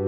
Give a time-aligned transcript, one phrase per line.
[0.00, 0.06] は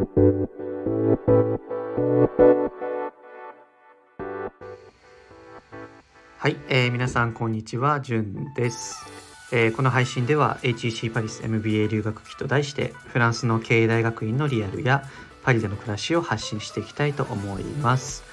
[6.49, 9.05] い、えー、皆さんこんにちは、じゅんです、
[9.53, 15.05] えー、この配信では HEC パリス MBA 留学期と題してフランスの経営大学院のリアルや
[15.43, 18.25] パリでの暮らしを発信していきたいと思います。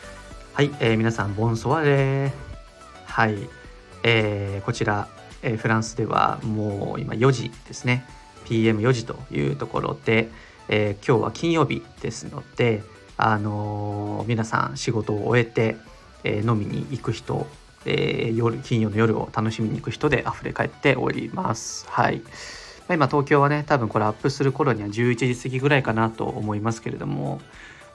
[0.54, 2.32] はい、えー、皆さんボンソワレー。
[3.06, 3.36] はい、
[4.04, 5.10] えー、こちら、
[5.42, 8.06] えー、フランスではもう今4時ですね。
[8.46, 10.30] PM4 時というところで、
[10.70, 12.84] えー、今日は金曜日ですので、
[13.18, 15.76] あのー、皆さん仕事を終えて、
[16.24, 17.48] えー、飲みに行く人、
[17.86, 21.88] え、夜金曜の夜を楽しみに行く人で溢れ返っております。
[21.90, 22.22] はい。
[22.96, 27.40] 今東京はね多分これアップする頃には11時過ぎぐらいかなと思いますけれども、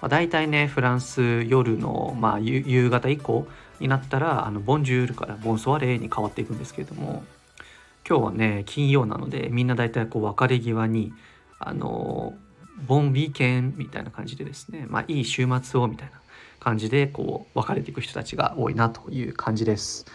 [0.01, 3.49] まあ、大体ねフランス夜の、まあ、夕方以降
[3.81, 7.25] になったらあのボンジュールからボンソワレーに変わっていくんですけれども
[8.09, 11.13] 今日はね金曜なのでみんな大体こう別れ際に
[11.59, 12.35] あの
[12.87, 16.21] ボンビーケンみたいな感じでですねまあいい週末をみたいな
[16.61, 20.07] 感じでこう別れていく人たちが多いなという感じです。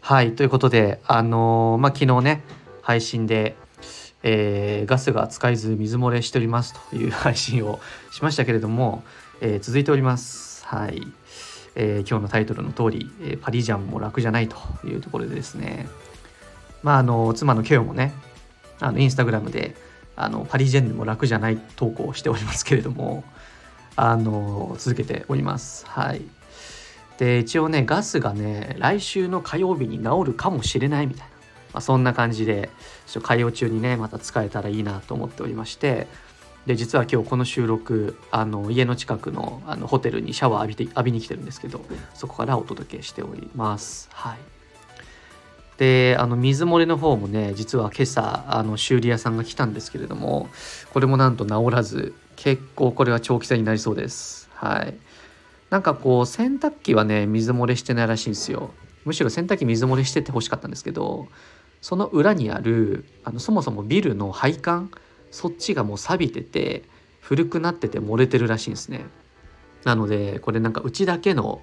[0.00, 2.42] はいということであのまあ昨日ね
[2.82, 3.56] 配信で
[4.24, 7.80] えー、ガスが使えず水漏れしておりますという配信を
[8.12, 9.02] しましたけれども、
[9.40, 10.64] えー、続いております。
[10.64, 11.02] はい。
[11.74, 15.88] えー、今日のタイトルの通り、えパリジャンも楽じゃないというところでですね、
[16.82, 18.12] まあ、あの、妻のケオもね、
[18.78, 19.74] あの、インスタグラムで、
[20.24, 23.24] あの、パリジェンヌも楽じゃない投稿をしておりますけれども、
[23.96, 25.86] あの、続けております。
[25.86, 26.22] はい。
[27.18, 31.32] で、一応ね、ガスがね、来週の火曜日に治るかもしれないみたいな。
[31.72, 32.70] まあ、そんな感じで
[33.06, 36.06] ちょっと会話中にねまた使えたらいいなと思っておりまして
[36.66, 44.08] で実は今日この収録あの家の近くのあのホテルにシャワー浴びて浴びに来てるんですけどそこからお届けしております。
[44.12, 44.61] はい
[45.78, 50.48] であの水漏れの方もね実は今朝あの修理屋さんが来たんですけれども
[50.92, 54.48] これもなんと治らず結構これは長期戦になりそうです。
[54.54, 54.94] はい。
[55.70, 58.70] なんかこう洗濯機はね水漏れしてないらしいんですよ。
[59.04, 61.28] むしろ洗濯機水漏れしててほしかったんですけど
[61.80, 64.90] その裏にあるあのそもそもビルの配管
[65.30, 66.82] そっちがもう錆びてて
[67.20, 69.06] 古くなってて漏れてるらしいんですね。
[69.84, 71.60] なのでこれなんかうちだけの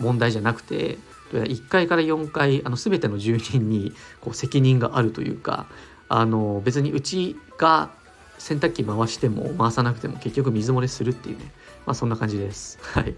[0.00, 0.98] 問題じゃなくて
[1.38, 5.66] 1階から4階あの全ての住人にこう責任があるというか
[6.08, 7.90] あの別にうちが
[8.38, 11.52] 洗濯機回しても回さなくても結局水漏れするっていうね
[11.86, 13.14] まあそんな感じですはい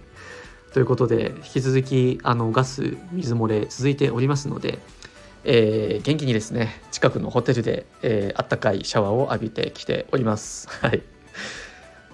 [0.72, 4.78] ということで引き続きあのガス水漏れ続いておりますので
[5.45, 10.69] えー、元気にですね近くのホテルで、えー、あったかいシャワーを浴びてきております。
[10.69, 11.03] はい、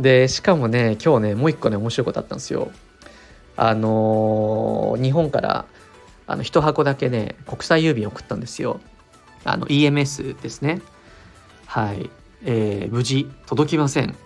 [0.01, 2.71] でしかもね今日ねもう一個ね面白いことあったんですよ。
[3.57, 5.67] あのー、日本から
[6.29, 8.81] あの1箱だけね国際郵便送ったんですよ。
[9.45, 10.83] あの EMS ですね。
[11.67, 12.11] はい、
[12.45, 14.15] えー、無事届きません。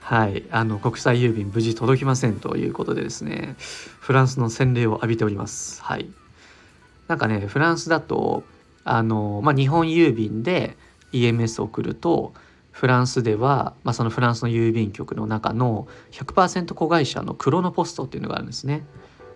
[0.00, 5.82] はい、あの国際郵便無事届きませんということでですねフランスの洗礼を浴びております。
[5.82, 6.10] はい
[7.08, 8.44] なんかねフランスだと
[8.82, 10.76] あの、まあ、日本郵便で
[11.12, 12.34] EMS 送ると
[12.72, 18.84] フランスでは、まあ、そのフランスの郵便局の中の100%子会社のクロノポストっていうのがあるんですね。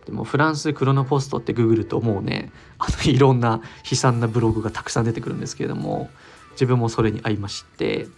[0.08, 6.08] でもフランスクロノポストってググるともうねあのいろんな悲惨なブログがたくさん出てくるんですけれども
[6.52, 8.08] 自分もそれに合いまして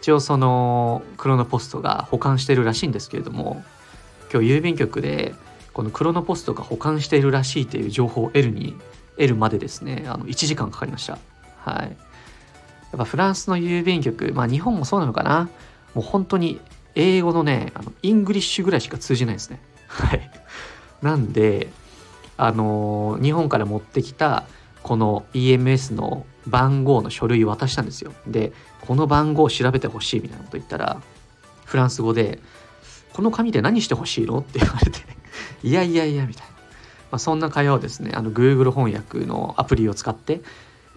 [0.00, 3.64] 一応そのクロノポストが保管してるらしいんですけれども
[4.32, 5.34] 今日郵便局で
[5.72, 8.76] このクロノポストが保管しているらしいという情報を得るに
[9.16, 11.18] 得るまでですねあの1時間かかりました。
[11.58, 11.82] はい。
[11.82, 11.96] やっ
[12.98, 15.50] ぱフランスの郵便局まあ日本もそうなのかな。
[15.94, 16.60] もう本当に
[16.94, 19.60] 英語のねあのイングリッシュぐらいしか通じないですね。
[19.88, 20.30] はい。
[21.02, 21.68] なんで
[22.36, 24.44] あの、日本から持ってきた
[24.82, 28.12] この EMS の番号の書類を渡したんですよ。
[28.26, 31.02] でこの番号を調べてほしいみたいなこと言ったら
[31.64, 32.38] フランス語で
[33.12, 35.00] 「この紙で何してほしいの?」って言われて
[35.64, 40.42] いやいやいやみたいな、まあ、そんな会話をですねあの Google 翻訳のアプリを使って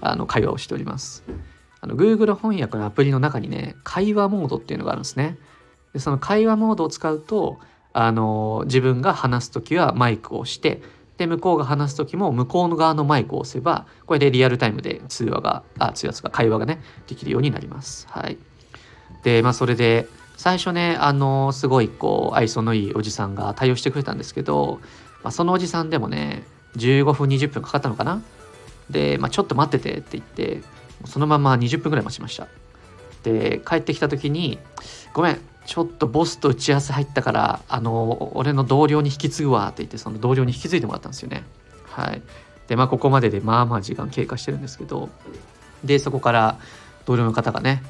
[0.02, 1.24] あの会話をしております。
[1.82, 5.40] あの Google 翻訳のアプリの中にね会話モードっていうのがあるんですね。
[5.94, 7.58] でその会話モードを使うと
[7.94, 10.82] あの自分が話す時はマイクをして
[11.18, 18.08] で向こうが話す時も向こうの側のマイクを押せばこれでリアルタイムで通話があ通話が会話がねできるようになります。
[18.10, 18.38] はい。
[19.24, 20.08] でまあそれで
[20.38, 24.80] 最初ねあのすごいこう愛想のいいおじさんが対応してくれたんですけど、
[25.24, 26.44] まあ、そのおじさんでもね
[26.78, 28.22] 15分20分かかったのかな？
[28.90, 30.62] で、まあ、ちょっと待っててって言って
[31.06, 32.48] そのまま20分ぐらい待ちました。
[33.24, 34.58] で帰ってきた時に
[35.14, 41.44] 「ごめんちょっとボスと打ち合わせ入ったからあの俺の同僚に引き継ぐわ」って言ってその同僚に引き継いでもらったんですよね
[41.84, 42.24] はい
[42.68, 45.10] でまあここまででまあまあ時間経過してるんですけど
[45.84, 46.58] でそこから
[47.06, 47.84] 同僚の方がね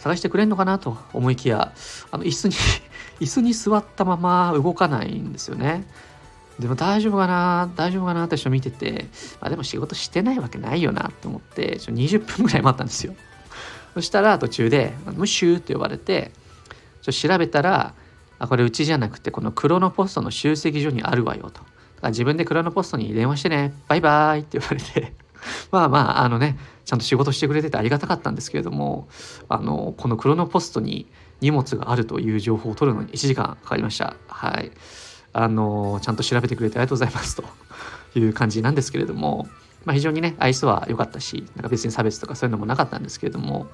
[0.00, 1.72] 探してくれんのかなと思いきや
[2.10, 2.54] あの椅子に
[3.24, 5.86] 椅子に座ったまま動かないんですよね。
[6.58, 9.08] でも大丈夫かな大丈夫かなって人見てて、
[9.40, 13.14] まあ、でも仕事してないわけないよなと思ってちょ20分ぐらい待ったんですよ。
[13.94, 16.32] そしたら途中で「ムシュー」って呼ばれて
[17.04, 17.94] ちょ調べたら
[18.38, 21.60] あこれうちじゃなくてこのクロノポストの集積所にあるわよと。
[21.60, 21.64] だか
[22.02, 25.12] ら自分でクロノポストに電話してねバイバイって言われて
[25.70, 29.08] まあまああのねちゃんと仕事してくれててありがたかったんですけれども
[29.50, 31.06] あのこのクロノポストに
[31.42, 34.16] 荷物があるという情報を取るのに1時間かかりました。
[34.28, 34.72] はい。
[35.36, 37.44] あのちゃんと調べてくれてありがとうございますと
[38.18, 39.48] いう感じなんですけれども、
[39.84, 43.66] まあ、非常にね愛想は良かったしなんか別に差別とかそういうのもなかったんですけれども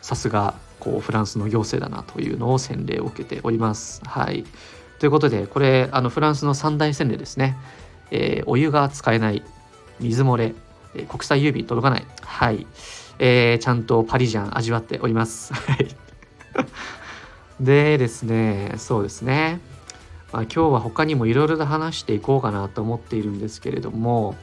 [0.00, 4.02] さすがこうフランスの行政だなというのを洗礼を受けております。
[4.04, 4.44] はい。
[4.98, 7.56] ということでこれあのフランスの三大洗礼ですね、
[8.10, 9.42] えー、お湯が使えない
[10.00, 10.54] 水漏れ、
[10.94, 12.06] えー、国際郵便届かない。
[12.22, 12.66] はい、
[13.18, 15.52] えー、ちゃんとパリジャン味わっております。
[15.52, 15.88] はい。
[17.60, 19.60] でですねそうですね。
[20.32, 24.36] まあ、今日は他にもいろいろと話していこうかなと思っているんですけれども、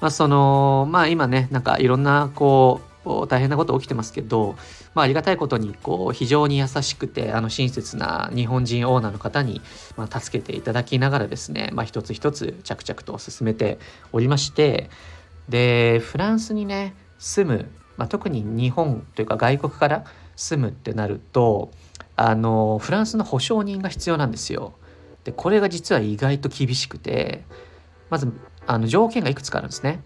[0.00, 2.88] まあ、そのまあ今ねなんかいろんなこう
[3.28, 4.56] 大変なこと起きてますけど、
[4.94, 9.62] まあ、ありがたいことにこう非常に優しくてあの親切な日本人オーナーの方に、
[9.96, 13.78] まあ、助けていただきながらですね、まあ、一つ一つ着々と進めて
[14.12, 14.90] おりまして
[15.48, 20.04] でフランスにね住む、まあ、特に日本というか外国から
[20.36, 21.70] 住むってなると
[22.14, 24.74] あのフランスの保証人が必要なんですよ。
[25.24, 27.44] でこれが実は意外と厳しくて
[28.10, 28.32] まず
[28.68, 30.02] あの条件がいくつかあるんですね。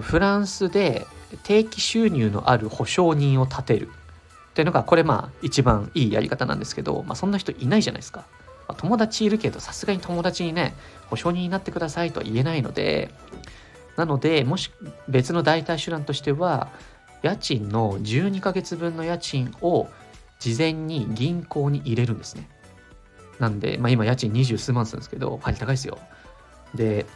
[0.00, 1.06] フランスで
[1.44, 3.88] 定期収入のある保証人を立てる
[4.50, 8.24] っていうのがこれまあ一番いいやり方なんですけど、まあ、そんな人いないじゃないですか。
[8.66, 10.74] ま、友達いるけどさすがに友達にね
[11.10, 13.10] 保証人になってくださいとは言えないので
[13.96, 14.72] なのでもし
[15.06, 16.68] 別の代替手段としては
[17.22, 19.88] 家賃の12ヶ月分の家賃を
[20.38, 22.48] 事前に銀行に入れるんですね。
[23.38, 25.98] なんで、まあ、今家賃二十数万するんですけど、パリ高いですよ。
[26.74, 27.06] で、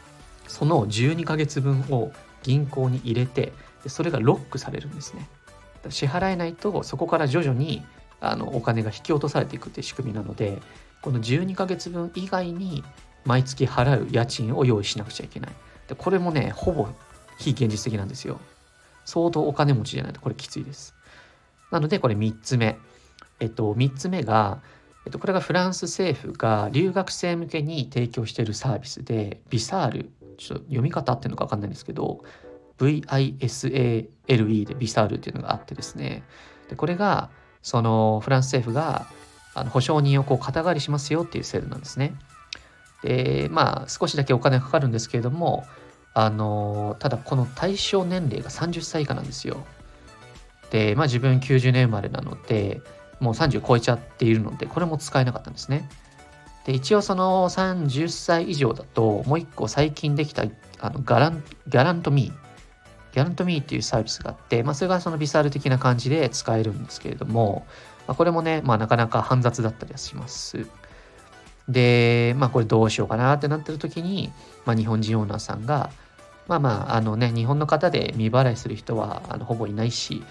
[0.48, 2.12] その12ヶ月分を
[2.42, 3.52] 銀行に入れて、
[3.86, 5.28] それがロックされるんですね。
[5.90, 7.84] 支払えないと、そこから徐々に
[8.20, 10.60] あのお金が引き落とされていくっていう仕組みなので、
[11.02, 12.82] この12ヶ月分以外に
[13.24, 15.52] 毎月払う家賃を用意しなくちゃいけない。
[15.86, 16.88] でこれもね、ほぼ
[17.38, 18.40] 非現実的なんですよ。
[19.04, 20.94] 相当お金持ちじゃないとこれきついです。
[21.70, 22.78] なのでこれ3つ目。
[23.40, 24.60] えっと、3つ目が、
[25.06, 32.24] えっと、これがフランス政府が留学生向けに提供しているサービスで、ビサール、ちょっと読み方っていうのか分かんないんですけど、
[32.78, 36.22] VISALE でビサールっていうのがあってですね、
[36.70, 37.30] でこれが、
[37.60, 39.06] そのフランス政府が
[39.54, 42.14] あの保証人をこう肩代わりしますよっていう制度なんですね。
[43.02, 45.66] で、まあ、少しだけお金がかかるんですけれども、
[46.14, 49.64] あのただこの対象年齢が30歳以下なんですよ。
[50.70, 52.80] で、まあ自分90年生まれなので、
[53.20, 55.88] もう30超えちゃっているので、これも使えなかったんですね。
[56.68, 60.44] で、一応その30歳以上だと、もう一個最近できた
[60.80, 67.66] あのガランギャラントミー、ギャラントミーっていうサービスがあって、まあ、それがそのビサール的な感じで使えるんですけれども、
[68.06, 70.66] まあ、これもね、まあ、なかなか煩雑だったりはします。
[71.70, 74.30] で、まあ、これどうしようかなってなってる時に、
[74.66, 75.88] まあ、日本人オーナーさんが、
[76.48, 80.22] まあまあ、あのね、日本の方で未払いする人はあのほぼいないし、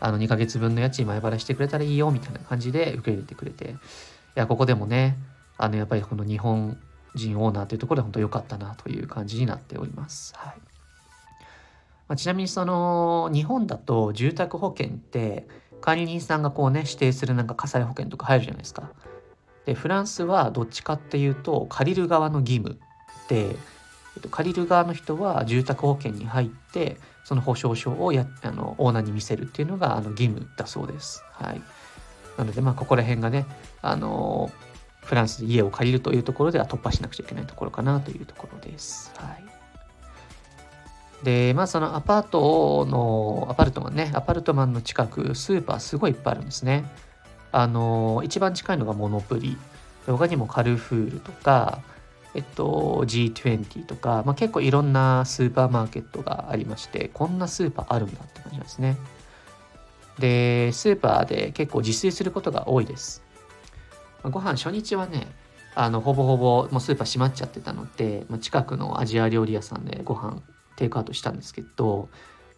[0.00, 3.74] あの2ヶ月分の家賃前払いしてくれたらいいよみたいな感じで受け入れてくれてい
[4.34, 5.16] やここでもね
[5.62, 6.76] あのやっぱりこの日本
[7.14, 10.34] 人オーナーというところで本当良かったなという感じになっております。
[10.36, 10.54] はい
[12.08, 15.46] まあ、ちなみにその日本だと住宅保険って
[15.80, 18.90] 管理人さんがこうね指定するなんか火災保険とか入るじゃないですか。
[19.64, 22.80] でフランスはどっちかっていうと借りる側の義務
[23.28, 31.22] で、えっと、借りる側の人は住宅保険に入ってその保証書をやあのオーナーに見せるっていうのがあの義務だそうです。
[31.34, 31.62] はい、
[32.36, 33.46] なのでまあここら辺がね
[33.80, 34.50] あの
[35.04, 39.12] フランスで家を借りるというところでは突破しなくちゃいけないところかなというところです。
[39.16, 39.34] は
[41.22, 46.84] い、でまあそのアパートのアパルトマンねアパルトマンの近くスーパーすごいいっぱいあるんですね。
[47.50, 49.58] あの一番近いのがモノプリ
[50.06, 51.82] 他にもカルフールとか
[52.34, 58.96] えっと、G20 とか、まあ、結構いろんなスーパーマーケットがありまして、こんなスーパーあるんだって感じなんですね。
[60.18, 63.22] で、スーパーで結構自炊することが多いです。
[64.24, 65.26] ご飯初日はね、
[65.74, 70.42] あのほぼほぼもうスーパー閉まっちゃってたので、まあ、近くのアジア料理屋さんでご飯
[70.76, 72.08] テイクアウトしたんですけど、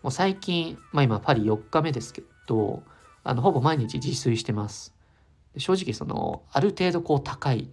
[0.03, 2.83] もう最近、まあ今パリ4日目ですけど、
[3.23, 4.95] あのほぼ毎日自炊してます。
[5.57, 7.69] 正直そのある程度こう高い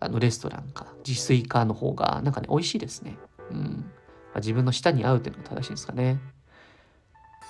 [0.00, 3.16] あのレストランか自炊かの方がなんかね美味しいですね。
[3.50, 3.58] うん。
[3.58, 6.18] まあ、自分の舌に合うっていうのが正しいんですかね。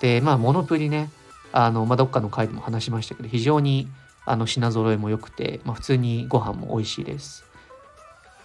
[0.00, 1.10] でまあモノプリね
[1.52, 3.88] あの、まあ、どっかの回でも話しましたけど非常に
[4.24, 7.44] あの品揃えも良くて、まあ、普通にご飯も美味しいです。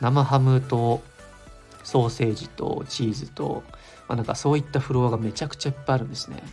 [0.02, 1.02] 生ハムと
[1.84, 3.64] ソーセージとチーズと、
[4.08, 6.44] まあ、なんかそういったフロアがめちゃくちゃいっぱいあるんですね。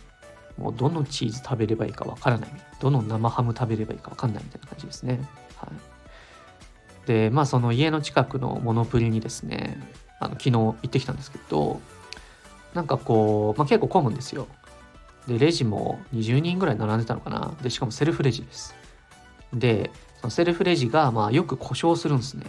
[0.57, 2.49] もうどのチーズ食べればいいかわからない。
[2.79, 5.19] どの生ハム食べればいいかわかんないみたいな感じですね。
[5.57, 5.93] はい。
[7.07, 9.77] でまあその家の近くのモノプリにですね
[10.19, 11.81] あの昨日行ってきたんですけど
[12.73, 14.47] なんかこう、まあ、結構混むんですよ。
[15.27, 17.53] でレジも20人ぐらい並んでたのかな。
[17.61, 18.75] でしかもセルフレジです。
[19.53, 19.91] で
[20.21, 22.45] そのセルフレジがまあよく故障するんですね。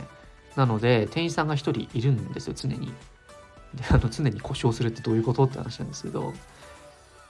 [0.56, 2.92] なので店員さんが1人いるんですよ常に。
[3.74, 6.32] であの常に故障するってどういうことって話なんですけど。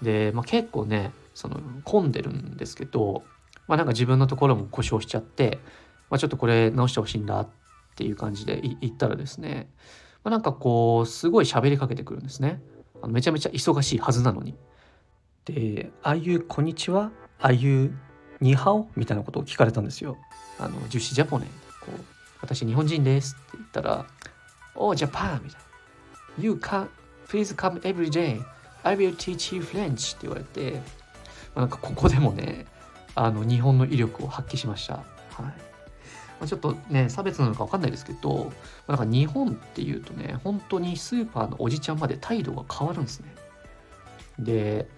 [0.02, 3.22] で、まあ、結構ねその混んでるんですけど、
[3.66, 5.58] まあ、なんか自分のところも故障しちゃって、
[6.10, 7.48] まあ、ちょっとこれ直してほしいんだっ
[7.96, 9.70] ていう感じで言ったらですね、
[10.22, 12.60] まあ、なんかこうすごい喋りかけてくるんですね。
[13.02, 14.54] あのめちゃめちゃ忙しいはずなのに。
[15.46, 17.10] で「ああいうこんにちは？
[17.40, 17.96] ああいう
[18.44, 20.16] ニハオ?」みたいなことを聞かれたんですよ
[20.58, 21.46] あの樹脂ジャポネ
[21.80, 22.00] こう
[22.40, 24.06] 私日本人ですって言ったら
[24.76, 25.64] 「おジャパン」みたいな
[26.38, 26.88] 「You can
[27.28, 28.44] please come every day
[28.82, 30.80] I will teach you French って言われて、ま
[31.56, 32.66] あ、なんかここでもね
[33.14, 34.94] あの日本の威力を発揮しました。
[34.94, 35.04] はい
[36.40, 38.52] ま、ちょっとね差別なのか分かんないですけど、
[38.86, 43.34] ま、なんか日本っていうとね本当にスーパーのおじちゃんまで態度が変わるんですね。
[44.38, 44.88] で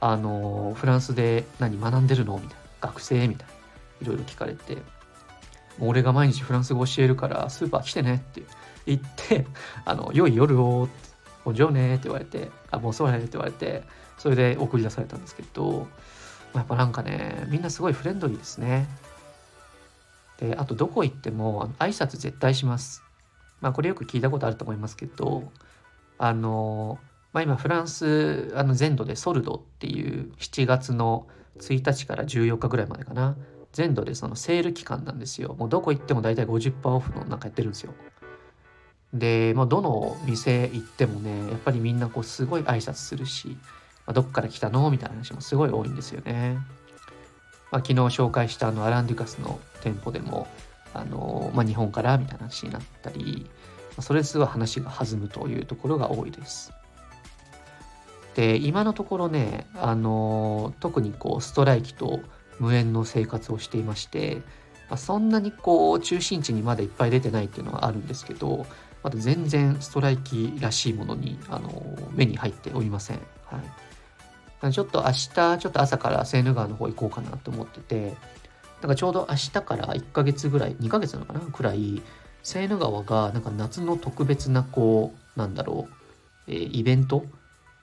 [0.00, 2.34] あのフランスで何学んでるの？
[2.34, 3.54] みたいな学生みたいな
[4.02, 4.78] いろいろ聞かれて
[5.78, 8.42] 俺が毎日フランス語教えるからスーパー来てねって
[8.86, 9.46] 言って
[9.84, 11.10] 「あの良い夜を」って
[11.44, 13.82] お嬢ねって言われて、あ、もうそうやねって言われて、
[14.18, 15.88] それで送り出されたんですけど、
[16.54, 18.88] やっぱなんかね、みんなすごいフレンドリーですね。
[20.38, 23.02] で、あとどこ行っても挨拶絶対します。
[23.60, 25.50] まあこれよく聞いたことあると思いますけど、
[26.18, 26.98] あの、
[27.32, 31.26] まあ今フランスあの全土でソルドっていう7月の
[31.58, 33.36] 1日から14日ぐらいまでかな。
[33.72, 35.54] 全土でそのセール期間なんですよ。
[35.54, 37.94] もうどこ行っても大体50%オフのなんかやってるんですよ。
[39.12, 43.48] で、まあ、どの店行ってもねやっぱりみんなこうすごい挨拶するし、
[44.06, 46.58] まあ、どっから来たのみたいな話もすごい多いんですよね。
[47.70, 50.48] まあ、昨日紹介したあのアラン・デュカスの店舗でも
[50.92, 53.46] あの、まあ、日本からみたいな話になったり、
[53.90, 56.72] まあ、それすごい話が弾むというところが多いです。
[58.34, 62.20] で今のところねあの特にこうストライキと
[62.58, 64.36] 無縁の生活をしていまして、
[64.88, 68.66] まあ、そんなにこう中心地にまだいっぱい出てないっていうのはあるんですけど
[69.02, 73.20] まだ全然ストライキらしいものにあの目に入っておりません。
[74.60, 78.14] はい、ちょっと明日ちょっと朝からセーヌ川の方行こうかなと思ってて
[78.82, 82.02] なんかちょうど明日から1ヶ月ぐらい2ヶ月なのかなくらい
[82.42, 85.94] セーヌ川がなんか夏の特別なこうなんだろう、
[86.46, 87.24] えー、イベント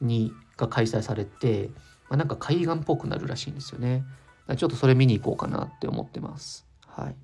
[0.02, 1.70] にが開催されて、
[2.10, 4.04] まあ、なんか海岸っぽくなるらしいんですよね。
[4.56, 6.66] ちょっとそれ見に行こうかなって思ってます。
[6.86, 7.16] はい。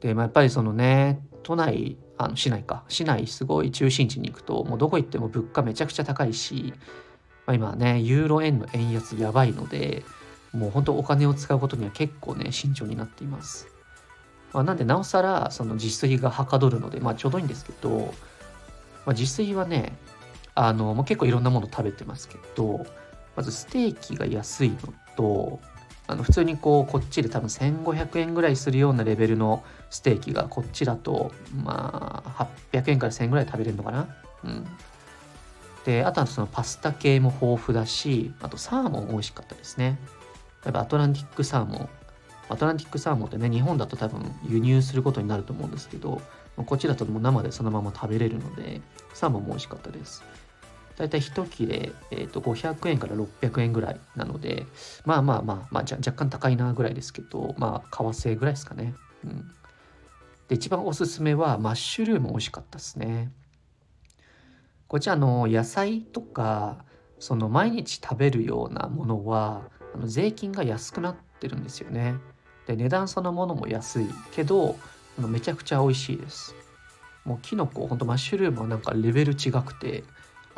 [0.00, 6.74] で、まあ、やっぱりそのね都内あの市内か市内すごい中心地に行くともうどこ行っても物価めちゃくちゃ高いし、
[7.46, 10.02] まあ、今ねユーロ円の円安やばいので
[10.52, 13.68] もう本当お金を使うことには結構ね慎重になっています、
[14.52, 18.04] まあ、なんでなおさらその自炊がはかどるのでまあちょうどいいんですけど、ま
[19.06, 19.96] あ、自炊はね
[20.62, 22.84] あの、まあ、結構いろんなもの食べてますけど
[23.34, 24.76] まずステーキが安いの
[25.16, 25.58] と
[26.06, 31.32] あの普通にこうこっちで多分1500円ぐらいするようなレベルのステーキがこっちだと
[31.64, 34.08] まあ800円から1000円ぐらい食べれるのかな？
[34.44, 34.66] うん。
[35.86, 39.98] であとはそのパスタ系も豊富だしあとサーモン美味しかったですね。
[40.64, 41.88] やっぱアトランティックサーモン。
[42.50, 46.20] アトランティックサーモンってね日本だと多分輸入することになると思うんですけど
[46.56, 48.82] こっちだともう生でそのまま食べれるので
[49.14, 50.24] サーモンも美味しかったです。
[51.00, 54.66] だいたい1切れ、えー、と500円から600円ぐらいなので、
[55.06, 58.94] まあまあまあ、まあ、若干高いなぐらいですけど、まあ、為替ぐらいですかね。
[59.24, 59.50] うん。
[60.48, 63.32] で、一番おすすめは、マッシュルーム美味しかったですね。
[64.88, 66.84] こちらの野菜とか、
[67.18, 69.62] その毎日食べるようなものは、
[69.94, 72.16] あの税金が安くなってるんですよね。
[72.66, 74.76] で、値段そのものも安いけど、
[75.18, 76.54] あのめちゃくちゃ美味しいです。
[77.24, 80.04] もうキノコ、ほんとマッシュルームはなんかレベル違くて、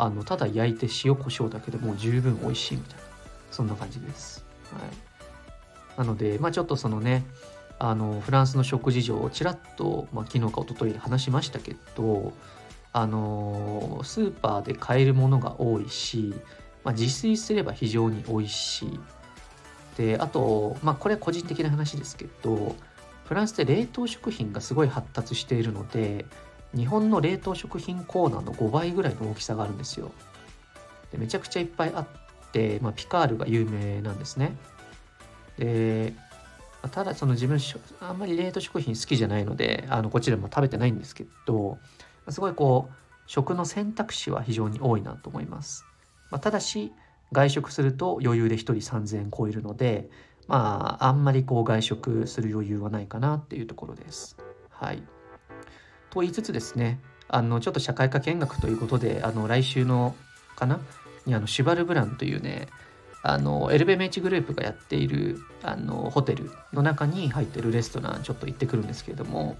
[0.02, 3.02] あのただ焼いて塩コショウだけでもう十分美味しいみたいな。
[3.52, 7.25] そんな感じです、はい、なのでまあちょっとそのね
[7.78, 12.32] あのフランスの食事情をちらっと、まあ、昨日か一昨日話しましたけど
[12.92, 16.35] あのスーパーで買えるものが多いし、
[16.82, 19.00] まあ、自炊すれば非常に美味しい。
[19.97, 22.75] であとまあこれは個人的な話ですけど
[23.26, 26.25] フランスで冷凍食品がすごい発達しているので
[26.75, 30.11] 日本の冷凍食品コーナーの5倍ぐらいの大きさがあるんですよ。
[31.11, 32.07] でめちゃくちゃいっぱいあっ
[32.52, 34.57] て、まあ、ピカールが有名なんですね。
[35.59, 36.14] で
[36.91, 37.61] ただその自分
[38.00, 41.79] あんまり冷凍食品好きじゃないのであのこちらも食べてないんですけど
[42.29, 42.95] すごいこう
[43.26, 45.85] 食の選択肢は非常に多いなと思います。
[46.31, 46.93] まあ、ただし
[47.31, 50.11] 外食すると余裕で1人3,000円超えるので
[50.49, 54.37] まああんまりこう外食する余裕はないかなっていうところです。
[54.71, 55.02] はい、
[56.12, 60.14] と言いつつですねあのちょっと社会科見学ということであの来週の
[60.54, 60.78] かな
[61.25, 62.69] にあのシュバルブランというね
[63.23, 69.57] あのエルベメイチグループがやっているあのホテルの中に入ってるレストランちょっと行ってくるんですけれども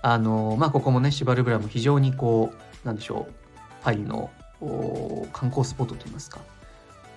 [0.00, 3.34] あのまあここもねシュバルブランも非常にこうなんでしょう
[3.82, 4.30] パリの
[5.32, 6.40] 観光スポットといいますか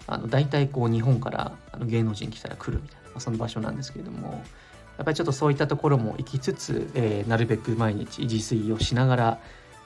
[0.07, 4.43] あの大体こう日本からあの芸能人来たら来るみたいな、まあ、その場所なんですけれども
[4.98, 9.39] やっぱりちょっとそういったところも行きつつ、えー、なるべく毎日自炊をしながら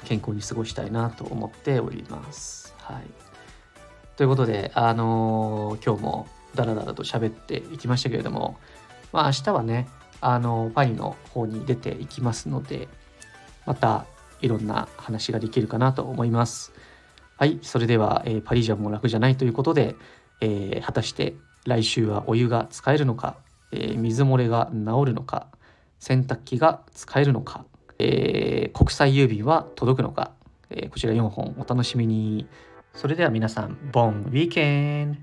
[0.06, 2.74] 健康に過ごしたいなと思っております。
[2.80, 3.04] はい、
[4.16, 8.58] ということで、あのー、今日もダラダラと喋っていきましたけれども、
[9.12, 9.88] まあ、明日はね、
[10.22, 12.88] あのー、パリの方に出ていきますので
[13.66, 14.06] また
[14.42, 16.74] いろんな話ができるかなと思います。
[17.38, 19.96] はい、それでは、えー、パリジャンも楽じゃないということで、
[20.42, 23.38] えー、果たして来週はお湯が使えるのか、
[23.72, 25.48] えー、水漏れが治るのか、
[26.00, 27.66] 洗濯機が使えるのか、
[28.00, 30.32] え国際郵便は届くのか、
[30.72, 32.48] えこちら4本お楽しみに。
[32.94, 35.18] それでは皆さん、ボンウィーケン